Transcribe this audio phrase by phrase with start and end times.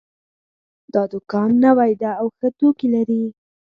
[0.93, 3.23] دا دوکان نوی ده او ښه توکي لري